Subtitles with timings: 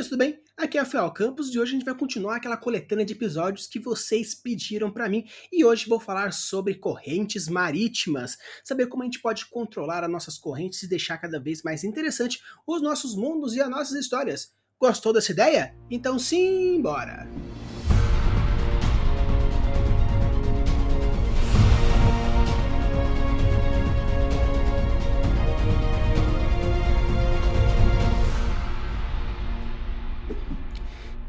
[0.00, 0.40] Beleza, tudo bem?
[0.56, 3.78] Aqui é Rafael Campos e hoje a gente vai continuar aquela coletânea de episódios que
[3.78, 9.20] vocês pediram para mim e hoje vou falar sobre correntes marítimas, saber como a gente
[9.20, 13.60] pode controlar as nossas correntes e deixar cada vez mais interessante os nossos mundos e
[13.60, 14.54] as nossas histórias.
[14.78, 15.76] Gostou dessa ideia?
[15.90, 17.28] Então sim, bora!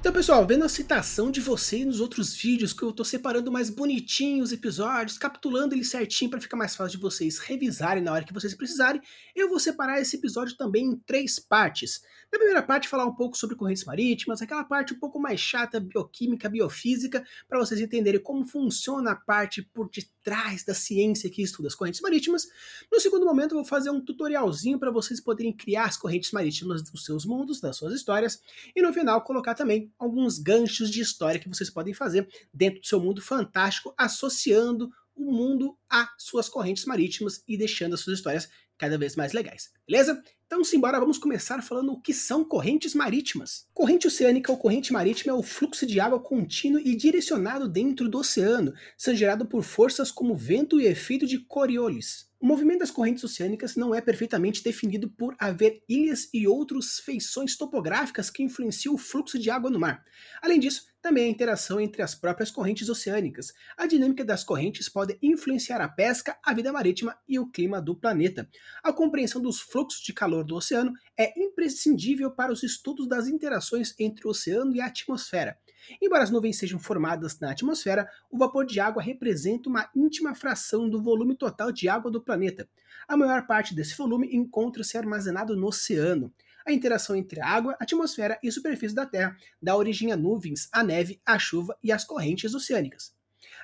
[0.01, 3.69] Então, pessoal, vendo a citação de vocês nos outros vídeos, que eu tô separando mais
[3.69, 8.23] bonitinho os episódios, capitulando eles certinho para ficar mais fácil de vocês revisarem na hora
[8.23, 8.99] que vocês precisarem,
[9.35, 12.01] eu vou separar esse episódio também em três partes.
[12.33, 15.79] Na primeira parte, falar um pouco sobre correntes marítimas, aquela parte um pouco mais chata,
[15.79, 20.20] bioquímica, biofísica, para vocês entenderem como funciona a parte por detrás
[20.65, 22.47] da ciência que estuda as correntes marítimas.
[22.91, 26.81] No segundo momento, eu vou fazer um tutorialzinho para vocês poderem criar as correntes marítimas
[26.81, 28.41] dos seus mundos, das suas histórias,
[28.75, 32.87] e no final colocar também alguns ganchos de história que vocês podem fazer dentro do
[32.87, 38.49] seu mundo fantástico, associando o mundo a suas correntes marítimas e deixando as suas histórias
[38.77, 40.21] cada vez mais legais, beleza?
[40.51, 43.65] Então, simbora, vamos começar falando o que são correntes marítimas.
[43.73, 48.17] Corrente oceânica ou corrente marítima é o fluxo de água contínuo e direcionado dentro do
[48.17, 52.29] oceano, sendo gerado por forças como vento e efeito de Coriolis.
[52.37, 57.55] O movimento das correntes oceânicas não é perfeitamente definido por haver ilhas e outras feições
[57.55, 60.03] topográficas que influenciam o fluxo de água no mar.
[60.41, 63.53] Além disso, também a interação entre as próprias correntes oceânicas.
[63.75, 67.95] A dinâmica das correntes pode influenciar a pesca, a vida marítima e o clima do
[67.95, 68.47] planeta.
[68.83, 73.93] A compreensão dos fluxos de calor do oceano é imprescindível para os estudos das interações
[73.99, 75.57] entre o oceano e a atmosfera.
[76.01, 80.87] Embora as nuvens sejam formadas na atmosfera, o vapor de água representa uma íntima fração
[80.87, 82.69] do volume total de água do planeta.
[83.07, 86.31] A maior parte desse volume encontra-se armazenado no oceano.
[86.65, 90.83] A interação entre a água, atmosfera e superfície da Terra dá origem a nuvens, a
[90.83, 93.13] neve, a chuva e as correntes oceânicas.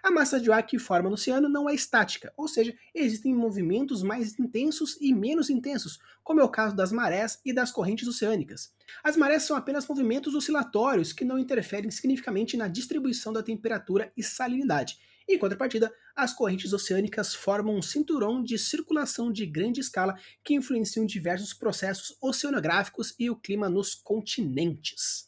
[0.02, 4.04] A massa de ar que forma no oceano não é estática, ou seja, existem movimentos
[4.04, 8.74] mais intensos e menos intensos, como é o caso das marés e das correntes oceânicas.
[9.04, 14.24] As marés são apenas movimentos oscilatórios que não interferem significativamente na distribuição da temperatura e
[14.24, 14.98] salinidade.
[15.28, 21.06] Em contrapartida, as correntes oceânicas formam um cinturão de circulação de grande escala que influenciam
[21.06, 25.28] diversos processos oceanográficos e o clima nos continentes.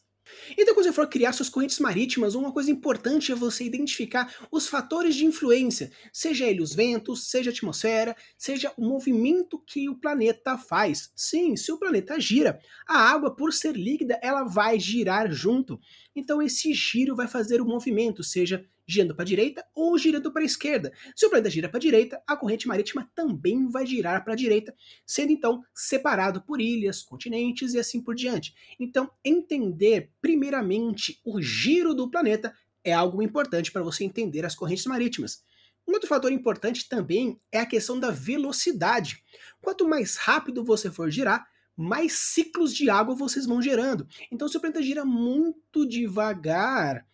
[0.56, 4.68] Então, quando você for criar suas correntes marítimas, uma coisa importante é você identificar os
[4.68, 9.96] fatores de influência, seja ele os ventos, seja a atmosfera, seja o movimento que o
[9.96, 11.10] planeta faz.
[11.16, 15.80] Sim, se o planeta gira, a água, por ser líquida, ela vai girar junto.
[16.14, 20.42] Então, esse giro vai fazer o movimento, seja girando para a direita ou girando para
[20.42, 20.92] a esquerda.
[21.14, 24.36] Se o planeta gira para a direita, a corrente marítima também vai girar para a
[24.36, 24.74] direita,
[25.06, 28.54] sendo então separado por ilhas, continentes e assim por diante.
[28.78, 34.86] Então, entender primeiramente o giro do planeta é algo importante para você entender as correntes
[34.86, 35.42] marítimas.
[35.86, 39.22] Um outro fator importante também é a questão da velocidade.
[39.60, 41.46] Quanto mais rápido você for girar,
[41.76, 44.06] mais ciclos de água vocês vão gerando.
[44.30, 47.06] Então, se o planeta gira muito devagar,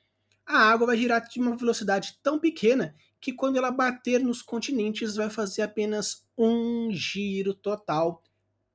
[0.47, 5.17] a água vai girar de uma velocidade tão pequena que quando ela bater nos continentes
[5.17, 8.23] vai fazer apenas um giro total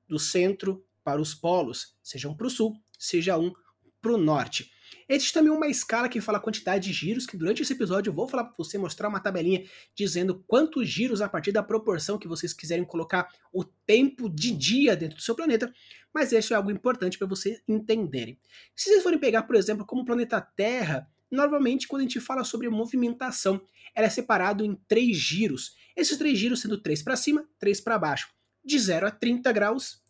[0.07, 3.53] do centro para os polos, seja um para o sul, seja um
[4.01, 4.69] para o norte.
[5.07, 8.13] Existe também uma escala que fala a quantidade de giros, que durante esse episódio eu
[8.13, 9.63] vou falar para você, mostrar uma tabelinha
[9.95, 14.95] dizendo quantos giros a partir da proporção que vocês quiserem colocar o tempo de dia
[14.95, 15.71] dentro do seu planeta,
[16.13, 18.39] mas isso é algo importante para vocês entenderem.
[18.75, 22.43] Se vocês forem pegar, por exemplo, como o planeta Terra, Normalmente, quando a gente fala
[22.43, 23.61] sobre movimentação,
[23.95, 25.75] ela é separado em três giros.
[25.95, 28.29] Esses três giros sendo três para cima, três para baixo.
[28.63, 30.01] De 0 a 30 graus,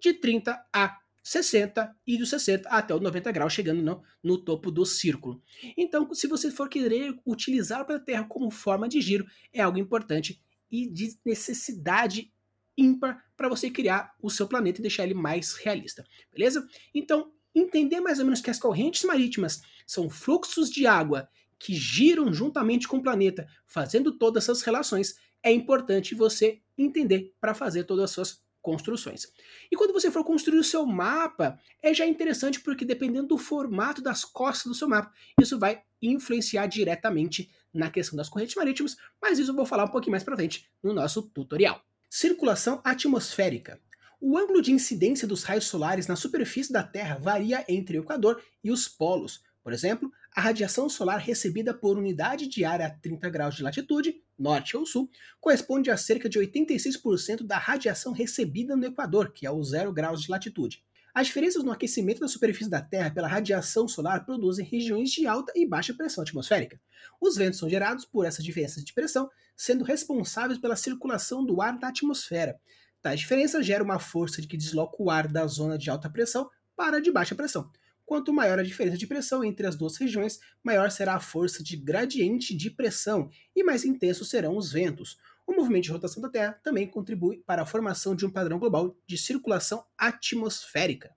[0.00, 4.70] de 30 a 60 e do 60 até o 90 graus, chegando no, no topo
[4.70, 5.42] do círculo.
[5.76, 10.42] Então, se você for querer utilizar a Terra como forma de giro, é algo importante
[10.70, 12.32] e de necessidade
[12.76, 16.66] ímpar para você criar o seu planeta e deixar ele mais realista, beleza?
[16.94, 21.28] Então, entender mais ou menos que as correntes marítimas são fluxos de água
[21.58, 27.54] que giram juntamente com o planeta, fazendo todas essas relações, é importante você entender para
[27.54, 29.32] fazer todas as suas construções.
[29.70, 34.02] E quando você for construir o seu mapa, é já interessante porque dependendo do formato
[34.02, 39.38] das costas do seu mapa, isso vai influenciar diretamente na questão das correntes marítimas, mas
[39.38, 41.82] isso eu vou falar um pouquinho mais para frente no nosso tutorial.
[42.10, 43.80] Circulação atmosférica.
[44.20, 48.42] O ângulo de incidência dos raios solares na superfície da Terra varia entre o Equador
[48.64, 49.44] e os polos.
[49.62, 54.20] Por exemplo, a radiação solar recebida por unidade de área a 30 graus de latitude,
[54.36, 55.08] norte ou sul,
[55.40, 60.22] corresponde a cerca de 86% da radiação recebida no Equador, que é o 0 graus
[60.22, 60.82] de latitude.
[61.14, 65.52] As diferenças no aquecimento da superfície da Terra pela radiação solar produzem regiões de alta
[65.54, 66.80] e baixa pressão atmosférica.
[67.20, 71.78] Os ventos são gerados por essas diferenças de pressão, sendo responsáveis pela circulação do ar
[71.78, 72.60] na atmosfera.
[73.00, 76.50] Tais diferenças geram uma força de que desloca o ar da zona de alta pressão
[76.76, 77.70] para a de baixa pressão.
[78.04, 81.76] Quanto maior a diferença de pressão entre as duas regiões, maior será a força de
[81.76, 85.18] gradiente de pressão e mais intensos serão os ventos.
[85.46, 88.96] O movimento de rotação da Terra também contribui para a formação de um padrão global
[89.06, 91.14] de circulação atmosférica.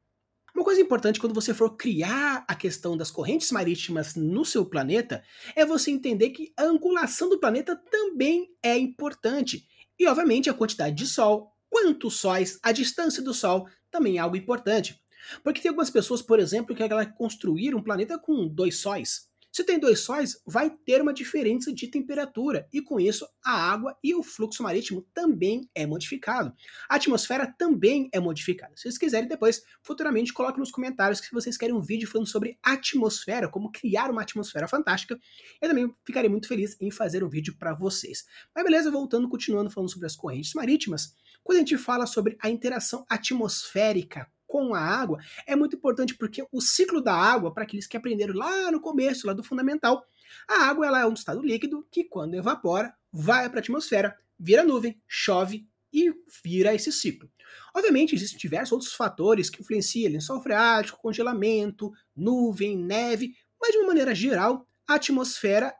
[0.53, 5.23] Uma coisa importante quando você for criar a questão das correntes marítimas no seu planeta
[5.55, 9.65] é você entender que a angulação do planeta também é importante.
[9.97, 14.35] E, obviamente, a quantidade de Sol, quantos sóis, a distância do Sol também é algo
[14.35, 15.01] importante.
[15.43, 19.31] Porque tem algumas pessoas, por exemplo, que querem construir um planeta com dois sóis.
[19.51, 23.97] Se tem dois sóis, vai ter uma diferença de temperatura e com isso a água
[24.01, 26.53] e o fluxo marítimo também é modificado.
[26.87, 28.71] A atmosfera também é modificada.
[28.77, 32.57] Se vocês quiserem depois, futuramente coloque nos comentários que vocês querem um vídeo falando sobre
[32.63, 35.19] atmosfera, como criar uma atmosfera fantástica.
[35.61, 38.23] Eu também ficarei muito feliz em fazer um vídeo para vocês.
[38.55, 41.13] Mas beleza, voltando, continuando falando sobre as correntes marítimas,
[41.43, 46.45] quando a gente fala sobre a interação atmosférica com a água é muito importante porque
[46.51, 50.05] o ciclo da água, para aqueles que aprenderam lá no começo, lá do fundamental,
[50.47, 54.63] a água ela é um estado líquido que, quando evapora, vai para a atmosfera, vira
[54.63, 57.29] nuvem, chove e vira esse ciclo.
[57.73, 63.87] Obviamente, existem diversos outros fatores que influenciam lençol freático, congelamento, nuvem, neve, mas de uma
[63.87, 65.73] maneira geral, a atmosfera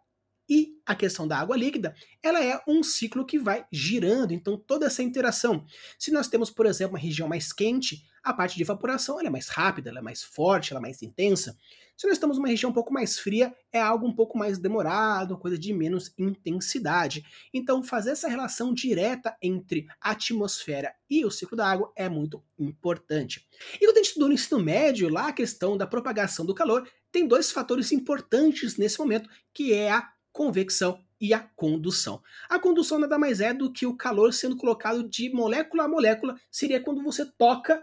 [0.50, 4.86] e a questão da água líquida, ela é um ciclo que vai girando, então toda
[4.86, 5.66] essa interação.
[5.98, 9.48] Se nós temos, por exemplo, uma região mais quente, a parte de evaporação é mais
[9.48, 11.58] rápida, ela é mais forte, ela é mais intensa.
[11.98, 15.38] Se nós estamos numa região um pouco mais fria, é algo um pouco mais demorado,
[15.38, 17.24] coisa de menos intensidade.
[17.54, 22.44] Então, fazer essa relação direta entre a atmosfera e o ciclo da água é muito
[22.58, 23.48] importante.
[23.76, 26.90] E quando a gente estudou no ensino médio, lá a questão da propagação do calor,
[27.12, 32.22] tem dois fatores importantes nesse momento, que é a convecção e a condução.
[32.50, 36.36] A condução nada mais é do que o calor sendo colocado de molécula a molécula,
[36.50, 37.82] seria quando você toca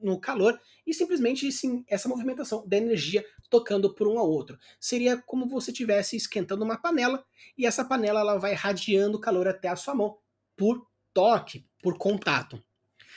[0.00, 4.58] no calor e simplesmente sim, essa movimentação da energia tocando por um ao outro.
[4.80, 7.24] Seria como você estivesse esquentando uma panela
[7.56, 10.18] e essa panela ela vai radiando calor até a sua mão
[10.56, 12.62] por toque, por contato.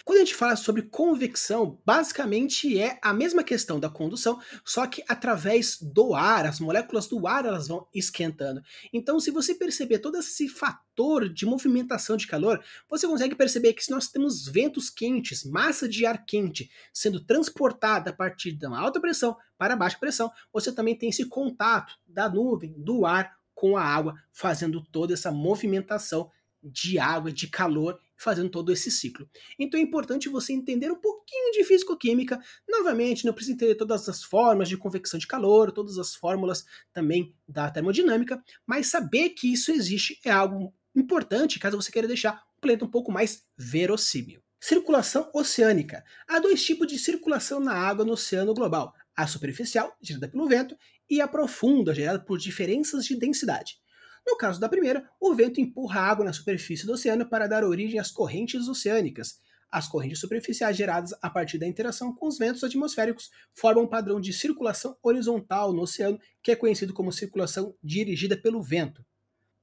[0.06, 5.04] Quando a gente fala sobre convecção, basicamente é a mesma questão da condução, só que
[5.08, 8.62] através do ar, as moléculas do ar elas vão esquentando.
[8.94, 13.84] Então, se você perceber todo esse fator de movimentação de calor, você consegue perceber que
[13.84, 19.00] se nós temos ventos quentes, massa de ar quente sendo transportada a partir da alta
[19.00, 23.84] pressão para baixa pressão, você também tem esse contato da nuvem, do ar com a
[23.84, 26.32] água, fazendo toda essa movimentação
[26.64, 29.28] de água, de calor fazendo todo esse ciclo.
[29.58, 32.40] Então é importante você entender um pouquinho de físico-química.
[32.68, 37.34] Novamente, não precisa entender todas as formas de convecção de calor, todas as fórmulas também
[37.48, 42.62] da termodinâmica, mas saber que isso existe é algo importante caso você queira deixar o
[42.62, 44.42] planeta um pouco mais verossímil.
[44.60, 46.04] Circulação oceânica.
[46.28, 50.76] Há dois tipos de circulação na água no oceano global: a superficial, gerada pelo vento,
[51.10, 53.80] e a profunda, gerada por diferenças de densidade.
[54.30, 58.00] No caso da primeira, o vento empurra água na superfície do oceano para dar origem
[58.00, 59.40] às correntes oceânicas.
[59.72, 64.22] As correntes superficiais geradas a partir da interação com os ventos atmosféricos formam um padrão
[64.22, 69.04] de circulação horizontal no oceano, que é conhecido como circulação dirigida pelo vento.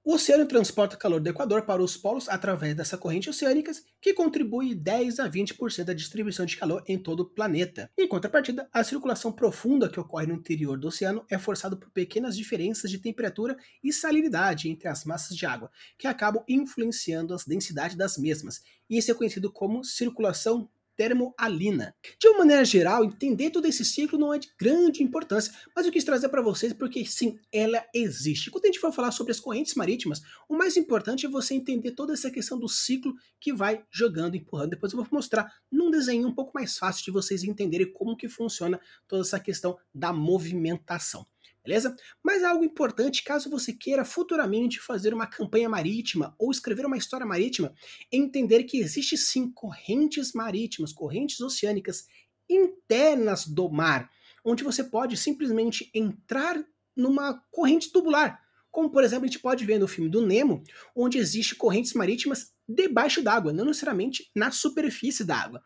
[0.09, 4.73] O oceano transporta calor do Equador para os polos através dessa corrente oceânica, que contribui
[4.73, 7.91] 10 a 20% da distribuição de calor em todo o planeta.
[7.99, 12.37] Em contrapartida, a circulação profunda que ocorre no interior do oceano é forçada por pequenas
[12.37, 17.97] diferenças de temperatura e salinidade entre as massas de água, que acabam influenciando a densidade
[17.97, 18.63] das mesmas.
[18.89, 21.95] Isso é conhecido como circulação termoalina.
[22.19, 25.93] De uma maneira geral, entender todo esse ciclo não é de grande importância, mas eu
[25.93, 28.51] quis trazer para vocês porque sim, ela existe.
[28.51, 31.93] Quando a gente for falar sobre as correntes marítimas, o mais importante é você entender
[31.93, 34.71] toda essa questão do ciclo que vai jogando, empurrando.
[34.71, 38.29] Depois eu vou mostrar num desenho um pouco mais fácil de vocês entenderem como que
[38.29, 41.27] funciona toda essa questão da movimentação
[41.67, 41.97] beleza?
[42.23, 47.27] Mas algo importante, caso você queira futuramente fazer uma campanha marítima ou escrever uma história
[47.27, 47.75] marítima,
[48.13, 52.07] é entender que existe sim correntes marítimas, correntes oceânicas
[52.49, 54.09] internas do mar,
[54.45, 56.65] onde você pode simplesmente entrar
[56.97, 58.41] numa corrente tubular,
[58.77, 60.63] como por exemplo a gente pode ver no filme do Nemo,
[60.95, 65.63] onde existe correntes marítimas debaixo d'água, não necessariamente na superfície da água.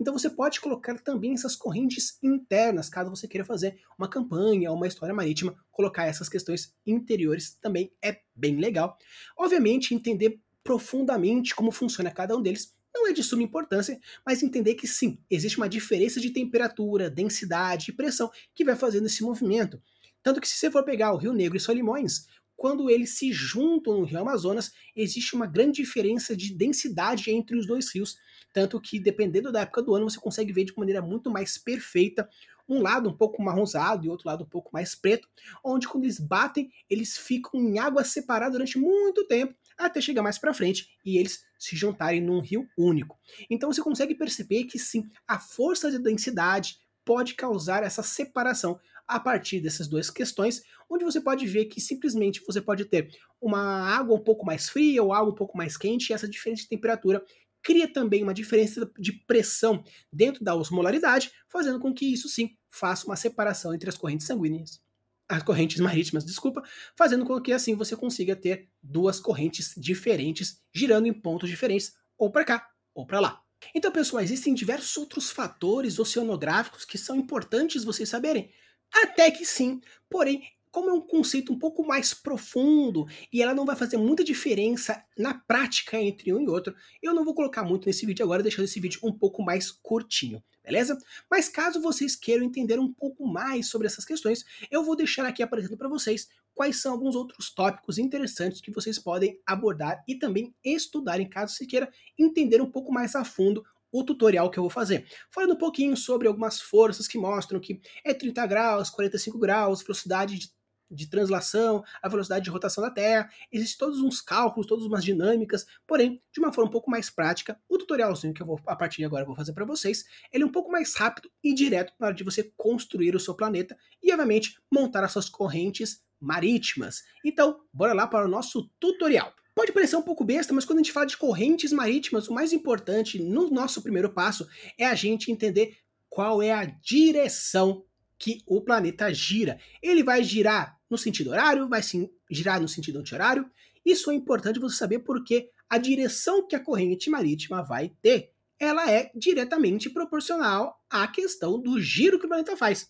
[0.00, 4.76] Então você pode colocar também essas correntes internas, caso você queira fazer uma campanha ou
[4.76, 8.96] uma história marítima, colocar essas questões interiores também é bem legal.
[9.36, 14.76] Obviamente, entender profundamente como funciona cada um deles não é de suma importância, mas entender
[14.76, 19.82] que sim, existe uma diferença de temperatura, densidade e pressão que vai fazendo esse movimento.
[20.22, 22.26] Tanto que se você for pegar o Rio Negro e Solimões,
[22.62, 27.66] quando eles se juntam no Rio Amazonas, existe uma grande diferença de densidade entre os
[27.66, 28.16] dois rios.
[28.52, 32.28] Tanto que, dependendo da época do ano, você consegue ver de maneira muito mais perfeita
[32.68, 35.28] um lado um pouco marronzado e outro lado um pouco mais preto,
[35.64, 40.38] onde quando eles batem, eles ficam em água separada durante muito tempo, até chegar mais
[40.38, 43.18] para frente e eles se juntarem num rio único.
[43.50, 49.20] Então você consegue perceber que sim, a força de densidade pode causar essa separação a
[49.20, 53.08] partir dessas duas questões, onde você pode ver que simplesmente você pode ter
[53.40, 56.62] uma água um pouco mais fria ou água um pouco mais quente, e essa diferença
[56.62, 57.22] de temperatura
[57.62, 63.06] cria também uma diferença de pressão dentro da osmolaridade, fazendo com que isso sim faça
[63.06, 64.80] uma separação entre as correntes sanguíneas,
[65.28, 66.62] as correntes marítimas, desculpa,
[66.96, 72.30] fazendo com que assim você consiga ter duas correntes diferentes girando em pontos diferentes, ou
[72.30, 73.40] para cá ou para lá.
[73.74, 78.50] Então, pessoal, existem diversos outros fatores oceanográficos que são importantes vocês saberem.
[78.92, 79.80] Até que sim,
[80.10, 84.24] porém, como é um conceito um pouco mais profundo e ela não vai fazer muita
[84.24, 88.42] diferença na prática entre um e outro, eu não vou colocar muito nesse vídeo agora,
[88.42, 90.96] deixando esse vídeo um pouco mais curtinho, beleza?
[91.30, 95.42] Mas caso vocês queiram entender um pouco mais sobre essas questões, eu vou deixar aqui
[95.42, 100.54] aparecendo para vocês quais são alguns outros tópicos interessantes que vocês podem abordar e também
[100.64, 104.62] estudar em caso você queira entender um pouco mais a fundo o tutorial que eu
[104.62, 105.06] vou fazer.
[105.30, 110.38] Falando um pouquinho sobre algumas forças que mostram que é 30 graus, 45 graus, velocidade
[110.38, 110.50] de
[110.92, 115.66] de translação, a velocidade de rotação da Terra, existem todos uns cálculos, todas umas dinâmicas,
[115.86, 118.98] porém, de uma forma um pouco mais prática, o tutorialzinho que eu vou, a partir
[118.98, 122.08] de agora, vou fazer para vocês, ele é um pouco mais rápido e direto na
[122.08, 127.02] hora de você construir o seu planeta e, obviamente, montar as suas correntes marítimas.
[127.24, 129.34] Então, bora lá para o nosso tutorial.
[129.54, 132.52] Pode parecer um pouco besta, mas quando a gente fala de correntes marítimas, o mais
[132.52, 135.76] importante no nosso primeiro passo é a gente entender
[136.08, 137.84] qual é a direção
[138.18, 139.58] que o planeta gira.
[139.82, 143.50] Ele vai girar no sentido horário, vai sim, girar no sentido anti-horário.
[143.84, 148.90] Isso é importante você saber porque a direção que a corrente marítima vai ter, ela
[148.90, 152.88] é diretamente proporcional à questão do giro que o planeta faz.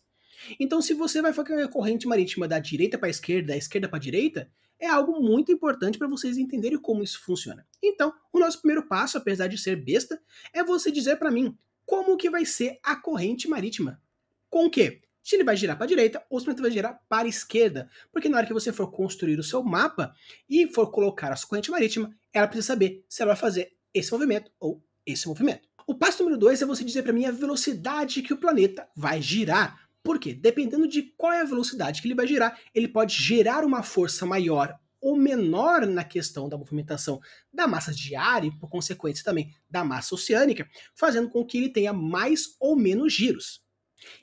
[0.60, 3.88] Então, se você vai fazer a corrente marítima da direita para a esquerda, da esquerda
[3.88, 4.50] para a direita,
[4.82, 7.64] é algo muito importante para vocês entenderem como isso funciona.
[7.80, 10.20] Então, o nosso primeiro passo, apesar de ser besta,
[10.52, 14.02] é você dizer para mim como que vai ser a corrente marítima.
[14.50, 15.00] Com o quê?
[15.22, 17.88] se ele vai girar para a direita ou se ele vai girar para a esquerda.
[18.12, 20.12] Porque na hora que você for construir o seu mapa
[20.50, 24.10] e for colocar a sua corrente marítima, ela precisa saber se ela vai fazer esse
[24.10, 25.68] movimento ou esse movimento.
[25.86, 29.20] O passo número dois é você dizer para mim a velocidade que o planeta vai
[29.20, 29.81] girar.
[30.02, 30.34] Por quê?
[30.34, 34.26] Dependendo de qual é a velocidade que ele vai girar, ele pode gerar uma força
[34.26, 37.20] maior ou menor na questão da movimentação
[37.52, 41.68] da massa de ar e, por consequência, também da massa oceânica, fazendo com que ele
[41.68, 43.62] tenha mais ou menos giros.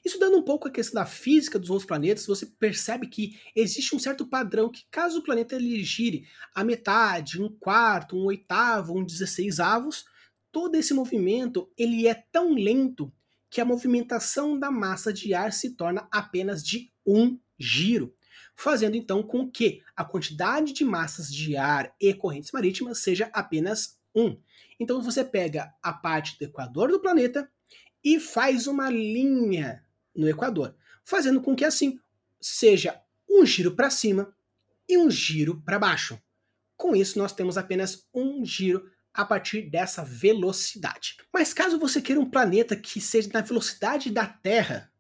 [0.04, 4.00] Estudando um pouco a questão da física dos outros planetas, você percebe que existe um
[4.00, 9.06] certo padrão que caso o planeta ele gire a metade, um quarto, um oitavo, um
[9.06, 10.04] dezesseisavos,
[10.52, 13.12] todo esse movimento ele é tão lento
[13.50, 18.16] que a movimentação da massa de ar se torna apenas de um giro,
[18.56, 23.98] fazendo então com que a quantidade de massas de ar e correntes marítimas seja apenas
[24.16, 24.38] um.
[24.80, 27.50] Então você pega a parte do equador do planeta
[28.04, 29.84] e faz uma linha
[30.16, 32.00] no Equador, fazendo com que assim
[32.40, 34.34] seja um giro para cima
[34.88, 36.20] e um giro para baixo.
[36.76, 41.18] Com isso, nós temos apenas um giro a partir dessa velocidade.
[41.34, 44.92] Mas caso você queira um planeta que seja na velocidade da Terra,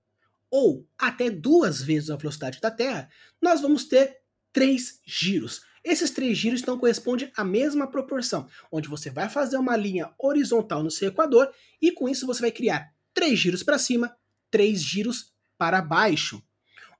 [0.51, 3.10] ou até duas vezes a velocidade da Terra,
[3.42, 4.18] nós vamos ter
[4.51, 5.62] três giros.
[5.84, 10.84] Esses três giros não correspondem à mesma proporção, onde você vai fazer uma linha horizontal
[10.84, 11.50] no seu equador
[11.82, 14.16] e com isso você vai criar três giros para cima,
[14.51, 16.44] três giros para baixo,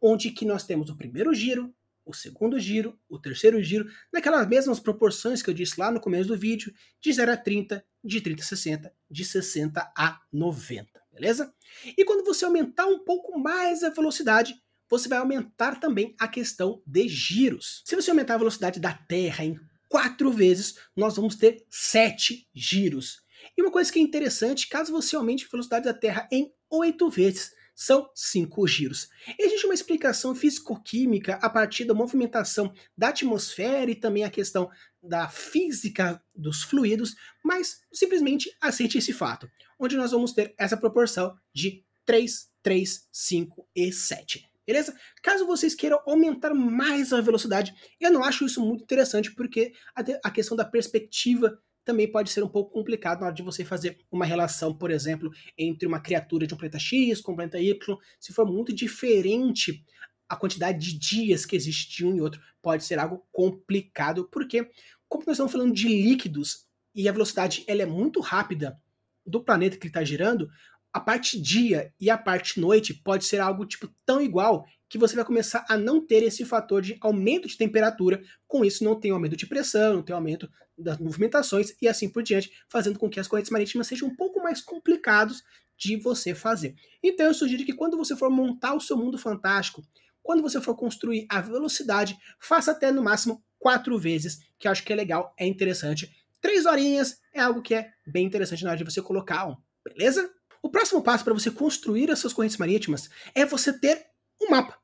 [0.02, 1.74] onde que nós temos o primeiro giro,
[2.10, 6.28] o segundo giro, o terceiro giro, naquelas mesmas proporções que eu disse lá no começo
[6.28, 11.54] do vídeo, de 0 a 30, de 30 a 60, de 60 a 90, beleza?
[11.96, 16.82] E quando você aumentar um pouco mais a velocidade, você vai aumentar também a questão
[16.84, 17.84] de giros.
[17.86, 23.22] Se você aumentar a velocidade da Terra em quatro vezes, nós vamos ter sete giros.
[23.56, 27.08] E uma coisa que é interessante, caso você aumente a velocidade da Terra em oito
[27.08, 29.08] vezes, são cinco giros.
[29.40, 34.70] Existe uma explicação físico-química a partir da movimentação da atmosfera e também a questão
[35.02, 41.34] da física dos fluidos, mas simplesmente aceite esse fato, onde nós vamos ter essa proporção
[41.56, 44.96] de 3, 3, 5 e 7 beleza?
[45.24, 50.30] Caso vocês queiram aumentar mais a velocidade, eu não acho isso muito interessante, porque a,
[50.30, 51.60] questão da perspectiva
[51.90, 55.32] também pode ser um pouco complicado na hora de você fazer uma relação, por exemplo,
[55.58, 57.98] entre uma criatura de um planeta X com um planeta Y.
[58.20, 59.84] Se for muito diferente
[60.28, 64.70] a quantidade de dias que existe de um e outro, pode ser algo complicado, porque,
[65.08, 68.80] como nós estamos falando de líquidos e a velocidade ela é muito rápida
[69.26, 70.48] do planeta que está girando,
[70.94, 75.16] a parte dia e a parte noite pode ser algo tipo tão igual que você
[75.16, 79.12] vai começar a não ter esse fator de aumento de temperatura, com isso não tem
[79.12, 83.20] aumento de pressão, não tem aumento das movimentações e assim por diante, fazendo com que
[83.20, 85.44] as correntes marítimas sejam um pouco mais complicados
[85.78, 86.76] de você fazer.
[87.04, 89.84] Então eu sugiro que quando você for montar o seu mundo fantástico,
[90.24, 94.92] quando você for construir a velocidade, faça até no máximo quatro vezes, que acho que
[94.92, 96.12] é legal, é interessante.
[96.42, 100.30] Três horinhas é algo que é bem interessante na hora de você colocar um, beleza?
[100.62, 104.09] O próximo passo para você construir as suas correntes marítimas é você ter
[104.42, 104.78] um mapa.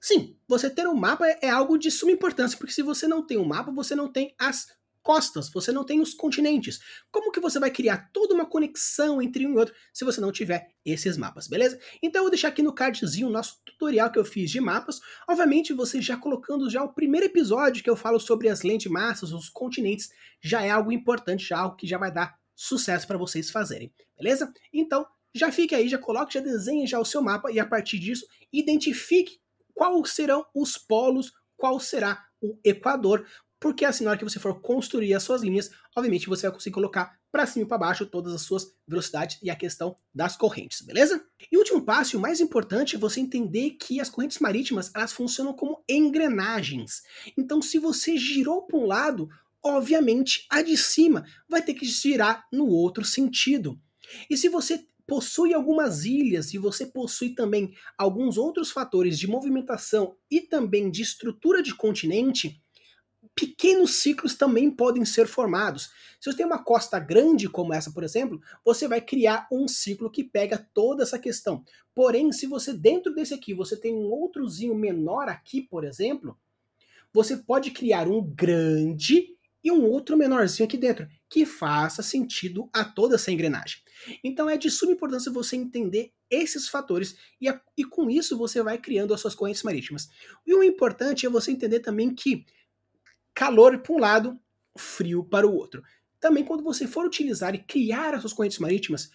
[0.00, 3.36] Sim, você ter um mapa é algo de suma importância, porque se você não tem
[3.36, 4.66] um mapa, você não tem as
[5.02, 6.78] costas, você não tem os continentes.
[7.10, 10.32] Como que você vai criar toda uma conexão entre um e outro se você não
[10.32, 11.78] tiver esses mapas, beleza?
[12.02, 15.00] Então eu vou deixar aqui no cardzinho o nosso tutorial que eu fiz de mapas.
[15.28, 19.32] Obviamente, você já colocando já o primeiro episódio que eu falo sobre as lentes massas,
[19.32, 20.10] os continentes,
[20.42, 24.52] já é algo importante, já algo que já vai dar sucesso para vocês fazerem, beleza?
[24.72, 27.98] Então, já fique aí, já coloque, já desenhe já o seu mapa e a partir
[27.98, 29.40] disso identifique
[29.74, 33.26] quais serão os polos, qual será o equador,
[33.60, 36.74] porque assim na hora que você for construir as suas linhas, obviamente você vai conseguir
[36.74, 40.80] colocar para cima e para baixo todas as suas velocidades e a questão das correntes,
[40.80, 41.24] beleza?
[41.52, 45.12] E o último passo, o mais importante, é você entender que as correntes marítimas elas
[45.12, 47.02] funcionam como engrenagens.
[47.38, 49.28] Então, se você girou para um lado,
[49.62, 53.78] obviamente a de cima vai ter que girar no outro sentido.
[54.28, 60.14] E se você possui algumas ilhas e você possui também alguns outros fatores de movimentação
[60.30, 62.62] e também de estrutura de continente,
[63.34, 65.90] pequenos ciclos também podem ser formados.
[66.20, 70.08] Se você tem uma costa grande como essa, por exemplo, você vai criar um ciclo
[70.08, 71.64] que pega toda essa questão.
[71.92, 76.38] Porém, se você dentro desse aqui, você tem um outrozinho menor aqui, por exemplo,
[77.12, 79.26] você pode criar um grande
[79.62, 83.78] e um outro menorzinho aqui dentro, que faça sentido a toda essa engrenagem.
[84.22, 88.62] Então é de suma importância você entender esses fatores e, a, e com isso você
[88.62, 90.08] vai criando as suas correntes marítimas.
[90.46, 92.44] E o importante é você entender também que
[93.34, 94.38] calor para um lado,
[94.76, 95.82] frio para o outro.
[96.18, 99.10] Também quando você for utilizar e criar as suas correntes marítimas,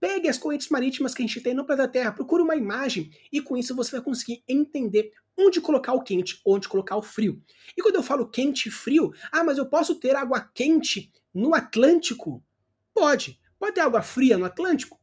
[0.00, 3.40] pegue as correntes marítimas que a gente tem no planeta Terra, procure uma imagem e
[3.40, 7.40] com isso você vai conseguir entender onde colocar o quente, onde colocar o frio.
[7.76, 11.54] E quando eu falo quente e frio, ah, mas eu posso ter água quente no
[11.54, 12.42] Atlântico?
[12.92, 13.38] Pode.
[13.58, 14.98] Pode ter água fria no Atlântico?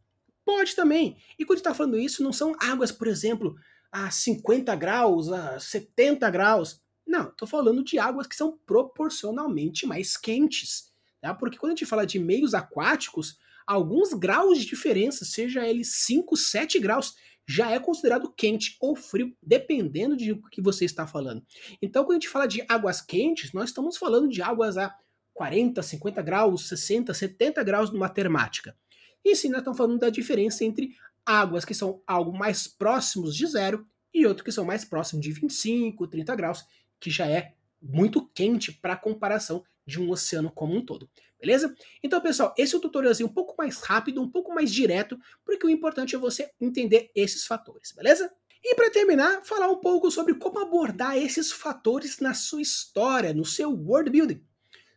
[0.45, 1.17] Pode também.
[1.37, 3.55] E quando está falando isso, não são águas, por exemplo,
[3.91, 6.81] a 50 graus, a 70 graus.
[7.05, 10.91] Não, estou falando de águas que são proporcionalmente mais quentes.
[11.21, 11.33] Tá?
[11.33, 16.35] Porque quando a gente fala de meios aquáticos, alguns graus de diferença, seja ele 5,
[16.37, 17.15] 7 graus,
[17.47, 21.45] já é considerado quente ou frio, dependendo de o que você está falando.
[21.81, 24.95] Então, quando a gente fala de águas quentes, nós estamos falando de águas a
[25.36, 28.76] 40, 50 graus, 60, 70 graus numa termática.
[29.24, 30.95] E sim, nós estamos falando da diferença entre
[31.26, 35.32] águas que são algo mais próximos de zero e outros que são mais próximos de
[35.34, 36.65] 25, 30 graus,
[37.00, 41.10] que já é muito quente para comparação de um oceano como um todo.
[41.39, 41.76] Beleza?
[42.02, 45.67] Então, pessoal, esse é o tutorialzinho um pouco mais rápido, um pouco mais direto, porque
[45.67, 48.32] o importante é você entender esses fatores, beleza?
[48.63, 53.45] E para terminar, falar um pouco sobre como abordar esses fatores na sua história, no
[53.45, 54.41] seu world building.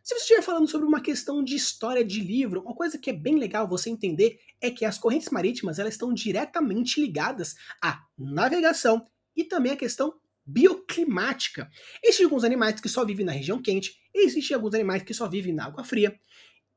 [0.09, 3.13] Se você estiver falando sobre uma questão de história de livro, uma coisa que é
[3.13, 9.05] bem legal você entender é que as correntes marítimas elas estão diretamente ligadas à navegação
[9.35, 10.11] e também à questão
[10.43, 11.69] bioclimática.
[12.03, 15.53] Existem alguns animais que só vivem na região quente, existem alguns animais que só vivem
[15.53, 16.19] na água fria.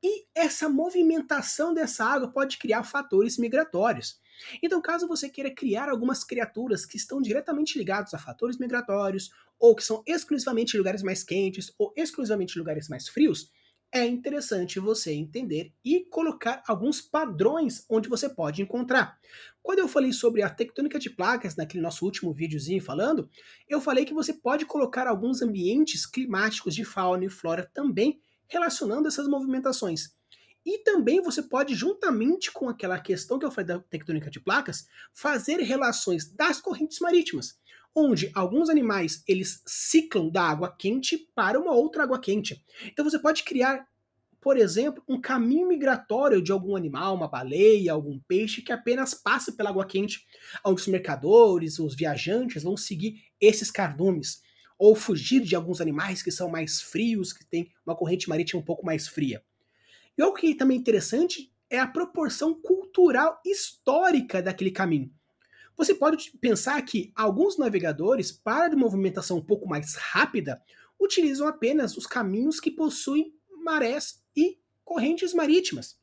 [0.03, 4.21] E essa movimentação dessa água pode criar fatores migratórios.
[4.63, 9.75] Então, caso você queira criar algumas criaturas que estão diretamente ligados a fatores migratórios, ou
[9.75, 13.51] que são exclusivamente lugares mais quentes, ou exclusivamente lugares mais frios,
[13.95, 19.19] é interessante você entender e colocar alguns padrões onde você pode encontrar.
[19.63, 23.29] Quando eu falei sobre a tectônica de placas naquele nosso último videozinho falando,
[23.69, 29.09] eu falei que você pode colocar alguns ambientes climáticos de fauna e flora também relacionando
[29.09, 30.17] essas movimentações.
[30.65, 34.87] E também você pode, juntamente com aquela questão que eu falei da tectônica de placas,
[35.13, 37.61] fazer relações das correntes marítimas
[37.95, 42.65] onde alguns animais eles ciclam da água quente para uma outra água quente.
[42.87, 43.87] Então você pode criar,
[44.41, 49.53] por exemplo, um caminho migratório de algum animal, uma baleia, algum peixe que apenas passa
[49.53, 50.25] pela água quente,
[50.65, 54.41] onde os mercadores, os viajantes vão seguir esses cardumes
[54.79, 58.65] ou fugir de alguns animais que são mais frios, que têm uma corrente marítima um
[58.65, 59.43] pouco mais fria.
[60.17, 65.11] E algo que também é interessante é a proporção cultural histórica daquele caminho.
[65.77, 70.63] Você pode pensar que alguns navegadores, para movimentação um pouco mais rápida,
[71.01, 75.99] utilizam apenas os caminhos que possuem marés e correntes marítimas.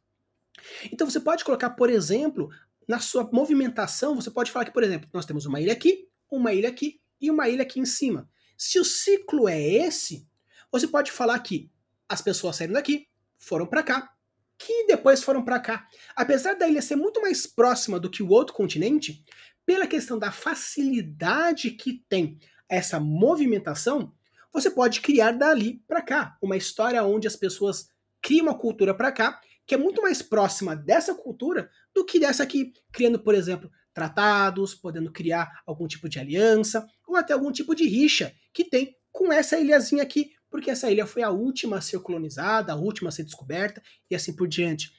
[0.91, 2.49] Então você pode colocar, por exemplo,
[2.87, 6.53] na sua movimentação, você pode falar que, por exemplo, nós temos uma ilha aqui, uma
[6.53, 8.27] ilha aqui e uma ilha aqui em cima.
[8.57, 10.27] Se o ciclo é esse,
[10.71, 11.71] você pode falar que
[12.07, 13.07] as pessoas saíram daqui,
[13.39, 14.11] foram para cá,
[14.57, 15.87] que depois foram para cá.
[16.15, 19.23] Apesar da ilha ser muito mais próxima do que o outro continente,
[19.65, 24.13] pela questão da facilidade que tem essa movimentação,
[24.51, 27.89] você pode criar dali para cá uma história onde as pessoas
[28.21, 32.41] criam uma cultura para cá que é muito mais próxima dessa cultura do que dessa
[32.41, 37.75] aqui, criando, por exemplo, tratados, podendo criar algum tipo de aliança ou até algum tipo
[37.75, 41.81] de rixa que tem com essa ilhazinha aqui, porque essa ilha foi a última a
[41.81, 44.91] ser colonizada, a última a ser descoberta e assim por diante.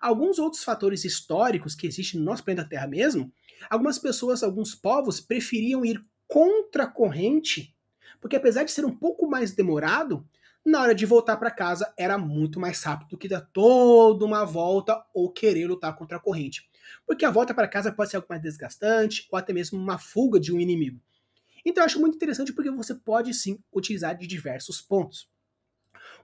[0.00, 3.32] Alguns outros fatores históricos que existem no nosso planeta Terra mesmo,
[3.70, 7.74] algumas pessoas, alguns povos preferiam ir contra a corrente,
[8.20, 10.26] porque apesar de ser um pouco mais demorado,
[10.64, 14.44] na hora de voltar para casa era muito mais rápido do que dar toda uma
[14.44, 16.68] volta ou querer lutar contra a corrente.
[17.06, 20.40] Porque a volta para casa pode ser algo mais desgastante ou até mesmo uma fuga
[20.40, 21.00] de um inimigo.
[21.66, 25.28] Então eu acho muito interessante porque você pode sim utilizar de diversos pontos.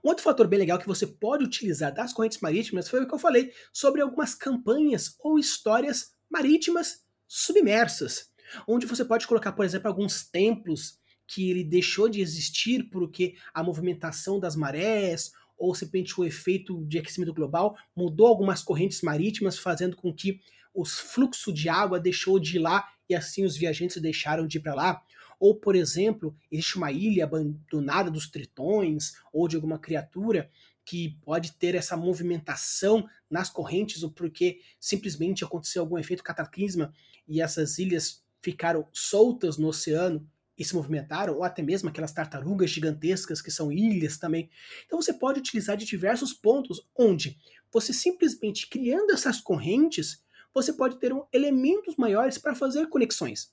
[0.01, 3.13] Um outro fator bem legal que você pode utilizar das correntes marítimas foi o que
[3.13, 8.31] eu falei sobre algumas campanhas ou histórias marítimas submersas,
[8.65, 13.61] onde você pode colocar, por exemplo, alguns templos que ele deixou de existir porque a
[13.61, 19.95] movimentação das marés ou simplesmente o efeito de aquecimento global mudou algumas correntes marítimas, fazendo
[19.95, 20.39] com que
[20.73, 24.61] o fluxo de água deixou de ir lá e assim os viajantes deixaram de ir
[24.61, 25.01] para lá.
[25.43, 30.49] Ou, por exemplo, existe uma ilha abandonada dos tritões ou de alguma criatura
[30.85, 36.93] que pode ter essa movimentação nas correntes ou porque simplesmente aconteceu algum efeito cataclisma
[37.27, 40.25] e essas ilhas ficaram soltas no oceano
[40.57, 44.49] e se movimentaram, ou até mesmo aquelas tartarugas gigantescas que são ilhas também.
[44.85, 47.37] Então você pode utilizar de diversos pontos onde
[47.69, 53.51] você simplesmente criando essas correntes, você pode ter um, elementos maiores para fazer conexões.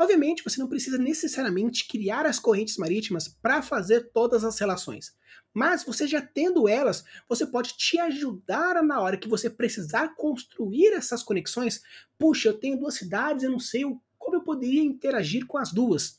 [0.00, 5.14] Obviamente, você não precisa necessariamente criar as correntes marítimas para fazer todas as relações.
[5.52, 10.94] Mas você já tendo elas, você pode te ajudar na hora que você precisar construir
[10.94, 11.82] essas conexões.
[12.18, 13.82] Puxa, eu tenho duas cidades, eu não sei
[14.18, 16.18] como eu poderia interagir com as duas.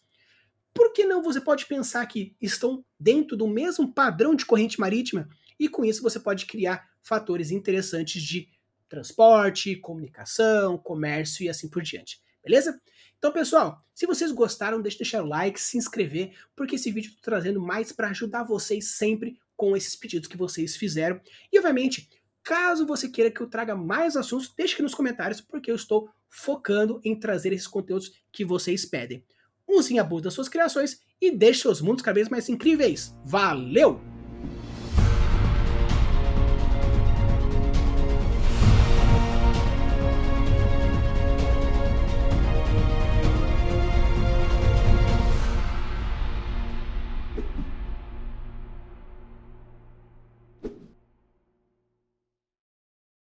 [0.76, 5.28] Por que não você pode pensar que estão dentro do mesmo padrão de corrente marítima
[5.60, 8.48] e com isso você pode criar fatores interessantes de
[8.88, 12.22] transporte, comunicação, comércio e assim por diante.
[12.44, 12.80] Beleza?
[13.22, 17.12] Então, pessoal, se vocês gostaram, deixe de deixar o like, se inscrever, porque esse vídeo
[17.12, 21.22] eu tô trazendo mais para ajudar vocês sempre com esses pedidos que vocês fizeram.
[21.54, 22.10] E, obviamente,
[22.44, 26.10] caso você queira que eu traga mais assuntos, deixe aqui nos comentários, porque eu estou
[26.28, 29.24] focando em trazer esses conteúdos que vocês pedem
[29.72, 33.16] use em abuso das suas criações e deixe seus mundos cada vez mais incríveis.
[33.24, 34.21] Valeu!